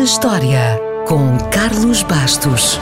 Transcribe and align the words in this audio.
na 0.00 0.04
História, 0.04 0.80
com 1.06 1.36
Carlos 1.50 2.02
Bastos. 2.02 2.80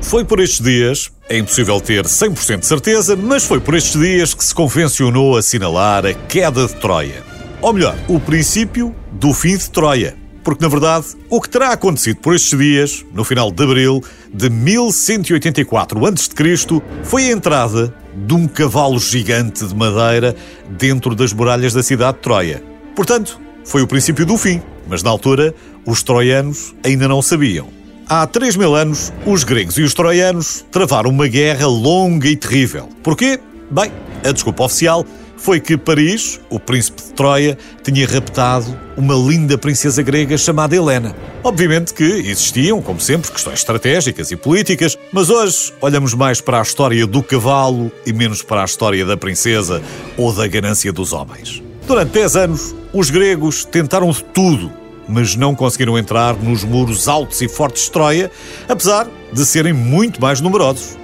Foi 0.00 0.24
por 0.24 0.40
estes 0.40 0.60
dias, 0.60 1.12
é 1.28 1.36
impossível 1.36 1.78
ter 1.82 2.06
100% 2.06 2.60
de 2.60 2.66
certeza, 2.66 3.14
mas 3.14 3.44
foi 3.44 3.60
por 3.60 3.74
estes 3.74 4.00
dias 4.00 4.32
que 4.32 4.42
se 4.42 4.54
convencionou 4.54 5.36
assinalar 5.36 6.06
a 6.06 6.14
queda 6.14 6.66
de 6.66 6.74
Troia. 6.76 7.22
Ou 7.60 7.74
melhor, 7.74 7.94
o 8.08 8.18
princípio 8.18 8.94
do 9.14 9.32
fim 9.32 9.56
de 9.56 9.70
Troia. 9.70 10.16
Porque, 10.42 10.62
na 10.62 10.68
verdade, 10.68 11.06
o 11.30 11.40
que 11.40 11.48
terá 11.48 11.70
acontecido 11.72 12.18
por 12.18 12.34
estes 12.34 12.58
dias, 12.58 13.04
no 13.14 13.24
final 13.24 13.50
de 13.50 13.62
abril 13.62 14.04
de 14.32 14.50
1184 14.50 16.06
a.C., 16.06 16.82
foi 17.02 17.28
a 17.28 17.32
entrada 17.32 17.94
de 18.14 18.34
um 18.34 18.46
cavalo 18.46 18.98
gigante 18.98 19.66
de 19.66 19.74
madeira 19.74 20.36
dentro 20.68 21.14
das 21.14 21.32
muralhas 21.32 21.72
da 21.72 21.82
cidade 21.82 22.18
de 22.18 22.22
Troia. 22.22 22.62
Portanto, 22.94 23.40
foi 23.64 23.80
o 23.80 23.86
princípio 23.86 24.26
do 24.26 24.36
fim, 24.36 24.60
mas 24.86 25.02
na 25.02 25.08
altura 25.08 25.54
os 25.86 26.02
troianos 26.02 26.74
ainda 26.84 27.08
não 27.08 27.22
sabiam. 27.22 27.68
Há 28.06 28.26
3 28.26 28.56
mil 28.56 28.74
anos, 28.74 29.10
os 29.24 29.44
gregos 29.44 29.78
e 29.78 29.82
os 29.82 29.94
troianos 29.94 30.64
travaram 30.70 31.08
uma 31.08 31.26
guerra 31.26 31.66
longa 31.66 32.28
e 32.28 32.36
terrível. 32.36 32.90
Porquê? 33.02 33.40
Bem, 33.70 33.90
a 34.22 34.30
desculpa 34.30 34.64
oficial 34.64 35.06
foi 35.36 35.60
que 35.60 35.76
Paris, 35.76 36.40
o 36.48 36.58
príncipe 36.58 37.02
de 37.02 37.12
Troia, 37.12 37.58
tinha 37.82 38.06
raptado 38.06 38.78
uma 38.96 39.14
linda 39.14 39.58
princesa 39.58 40.02
grega 40.02 40.38
chamada 40.38 40.74
Helena. 40.74 41.14
Obviamente 41.42 41.92
que 41.92 42.04
existiam, 42.04 42.80
como 42.80 43.00
sempre, 43.00 43.30
questões 43.30 43.58
estratégicas 43.58 44.30
e 44.30 44.36
políticas, 44.36 44.96
mas 45.12 45.30
hoje 45.30 45.72
olhamos 45.80 46.14
mais 46.14 46.40
para 46.40 46.58
a 46.58 46.62
história 46.62 47.06
do 47.06 47.22
cavalo 47.22 47.90
e 48.06 48.12
menos 48.12 48.42
para 48.42 48.62
a 48.62 48.64
história 48.64 49.04
da 49.04 49.16
princesa 49.16 49.82
ou 50.16 50.32
da 50.32 50.46
ganância 50.46 50.92
dos 50.92 51.12
homens. 51.12 51.62
Durante 51.86 52.12
10 52.12 52.36
anos, 52.36 52.74
os 52.92 53.10
gregos 53.10 53.64
tentaram 53.64 54.10
de 54.10 54.24
tudo, 54.24 54.72
mas 55.06 55.36
não 55.36 55.54
conseguiram 55.54 55.98
entrar 55.98 56.34
nos 56.34 56.64
muros 56.64 57.08
altos 57.08 57.42
e 57.42 57.48
fortes 57.48 57.84
de 57.84 57.90
Troia, 57.90 58.30
apesar 58.68 59.06
de 59.32 59.44
serem 59.44 59.72
muito 59.72 60.20
mais 60.20 60.40
numerosos. 60.40 60.96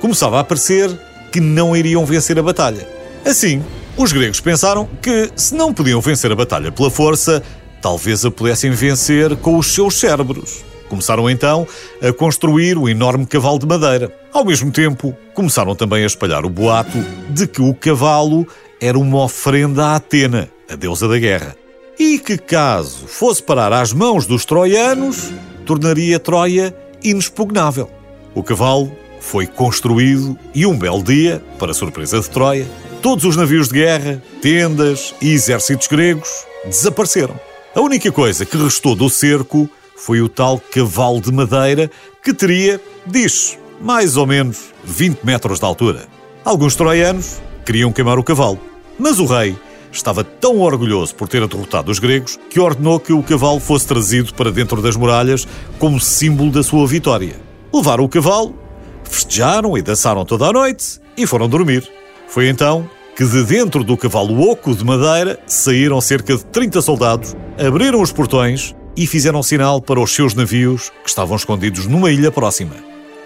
Começava 0.00 0.38
a 0.38 0.44
parecer 0.44 0.88
que 1.32 1.40
não 1.40 1.76
iriam 1.76 2.06
vencer 2.06 2.38
a 2.38 2.42
batalha. 2.42 2.88
Assim, 3.24 3.62
os 3.98 4.12
gregos 4.12 4.40
pensaram 4.40 4.88
que, 5.02 5.28
se 5.34 5.54
não 5.56 5.74
podiam 5.74 6.00
vencer 6.00 6.30
a 6.30 6.36
batalha 6.36 6.70
pela 6.70 6.88
força, 6.88 7.42
talvez 7.82 8.24
a 8.24 8.30
pudessem 8.30 8.70
vencer 8.70 9.36
com 9.38 9.58
os 9.58 9.66
seus 9.74 9.98
cérebros. 9.98 10.64
Começaram 10.88 11.28
então 11.28 11.66
a 12.00 12.12
construir 12.12 12.78
o 12.78 12.88
enorme 12.88 13.26
cavalo 13.26 13.58
de 13.58 13.66
madeira. 13.66 14.14
Ao 14.32 14.44
mesmo 14.44 14.70
tempo, 14.70 15.14
começaram 15.34 15.74
também 15.74 16.04
a 16.04 16.06
espalhar 16.06 16.46
o 16.46 16.48
boato 16.48 16.96
de 17.28 17.46
que 17.48 17.60
o 17.60 17.74
cavalo 17.74 18.46
era 18.80 18.96
uma 18.96 19.24
ofrenda 19.24 19.86
a 19.86 19.96
Atena, 19.96 20.48
a 20.70 20.76
deusa 20.76 21.08
da 21.08 21.18
guerra. 21.18 21.56
E 21.98 22.20
que, 22.20 22.38
caso 22.38 23.08
fosse 23.08 23.42
parar 23.42 23.72
às 23.72 23.92
mãos 23.92 24.26
dos 24.26 24.44
troianos, 24.44 25.32
tornaria 25.66 26.20
Troia 26.20 26.74
inexpugnável. 27.02 27.90
O 28.32 28.44
cavalo 28.44 28.92
foi 29.20 29.46
construído 29.46 30.38
e 30.54 30.64
um 30.64 30.78
belo 30.78 31.02
dia, 31.02 31.42
para 31.58 31.74
surpresa 31.74 32.20
de 32.20 32.30
Troia, 32.30 32.66
Todos 33.02 33.24
os 33.24 33.36
navios 33.36 33.68
de 33.68 33.74
guerra, 33.74 34.22
tendas 34.42 35.14
e 35.20 35.32
exércitos 35.32 35.86
gregos 35.86 36.28
desapareceram. 36.64 37.38
A 37.74 37.80
única 37.80 38.10
coisa 38.10 38.44
que 38.44 38.56
restou 38.56 38.96
do 38.96 39.08
cerco 39.08 39.70
foi 39.96 40.20
o 40.20 40.28
tal 40.28 40.58
cavalo 40.58 41.20
de 41.20 41.32
madeira 41.32 41.88
que 42.24 42.34
teria, 42.34 42.80
diz, 43.06 43.56
mais 43.80 44.16
ou 44.16 44.26
menos 44.26 44.72
20 44.84 45.24
metros 45.24 45.60
de 45.60 45.64
altura. 45.64 46.08
Alguns 46.44 46.74
troianos 46.74 47.40
queriam 47.64 47.92
queimar 47.92 48.18
o 48.18 48.24
cavalo, 48.24 48.58
mas 48.98 49.20
o 49.20 49.26
rei 49.26 49.56
estava 49.92 50.24
tão 50.24 50.58
orgulhoso 50.58 51.14
por 51.14 51.28
ter 51.28 51.46
derrotado 51.46 51.92
os 51.92 52.00
gregos 52.00 52.38
que 52.50 52.58
ordenou 52.58 52.98
que 52.98 53.12
o 53.12 53.22
cavalo 53.22 53.60
fosse 53.60 53.86
trazido 53.86 54.34
para 54.34 54.50
dentro 54.50 54.82
das 54.82 54.96
muralhas 54.96 55.46
como 55.78 56.00
símbolo 56.00 56.50
da 56.50 56.64
sua 56.64 56.86
vitória. 56.86 57.36
Levaram 57.72 58.04
o 58.04 58.08
cavalo, 58.08 58.58
festejaram 59.04 59.78
e 59.78 59.82
dançaram 59.82 60.24
toda 60.24 60.46
a 60.46 60.52
noite 60.52 61.00
e 61.16 61.26
foram 61.26 61.48
dormir. 61.48 61.88
Foi 62.28 62.48
então 62.48 62.88
que 63.16 63.24
de 63.24 63.42
dentro 63.42 63.82
do 63.82 63.96
cavalo 63.96 64.48
oco 64.48 64.74
de 64.74 64.84
madeira 64.84 65.40
saíram 65.46 66.00
cerca 66.00 66.36
de 66.36 66.44
30 66.44 66.80
soldados, 66.82 67.36
abriram 67.58 68.00
os 68.00 68.12
portões 68.12 68.76
e 68.96 69.06
fizeram 69.06 69.42
sinal 69.42 69.80
para 69.80 69.98
os 69.98 70.14
seus 70.14 70.34
navios 70.34 70.92
que 71.02 71.08
estavam 71.08 71.36
escondidos 71.36 71.86
numa 71.86 72.12
ilha 72.12 72.30
próxima. 72.30 72.76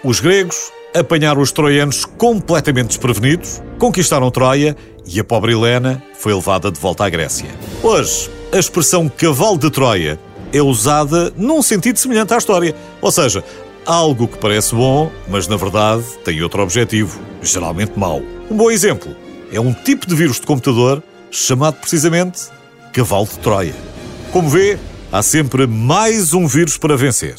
Os 0.03 0.19
gregos 0.19 0.71
apanharam 0.95 1.41
os 1.41 1.51
troianos 1.51 2.05
completamente 2.05 2.87
desprevenidos, 2.87 3.61
conquistaram 3.77 4.31
Troia 4.31 4.75
e 5.05 5.19
a 5.19 5.23
pobre 5.23 5.51
Helena 5.53 6.01
foi 6.13 6.33
levada 6.33 6.71
de 6.71 6.79
volta 6.79 7.05
à 7.05 7.09
Grécia. 7.09 7.49
Hoje, 7.81 8.31
a 8.51 8.57
expressão 8.57 9.09
cavalo 9.09 9.57
de 9.57 9.69
Troia 9.69 10.19
é 10.53 10.61
usada 10.61 11.33
num 11.35 11.61
sentido 11.61 11.97
semelhante 11.97 12.33
à 12.33 12.37
história, 12.37 12.75
ou 13.01 13.11
seja, 13.11 13.43
algo 13.85 14.27
que 14.27 14.37
parece 14.37 14.75
bom, 14.75 15.11
mas 15.27 15.47
na 15.47 15.55
verdade 15.55 16.03
tem 16.23 16.41
outro 16.41 16.61
objetivo, 16.61 17.19
geralmente 17.41 17.97
mau. 17.97 18.21
Um 18.49 18.55
bom 18.55 18.69
exemplo 18.69 19.15
é 19.51 19.59
um 19.59 19.73
tipo 19.73 20.07
de 20.07 20.15
vírus 20.15 20.39
de 20.39 20.45
computador 20.45 21.03
chamado 21.29 21.75
precisamente 21.75 22.47
cavalo 22.91 23.25
de 23.25 23.39
Troia. 23.39 23.75
Como 24.31 24.49
vê, 24.49 24.77
há 25.11 25.21
sempre 25.21 25.67
mais 25.67 26.33
um 26.33 26.47
vírus 26.47 26.77
para 26.77 26.95
vencer. 26.95 27.35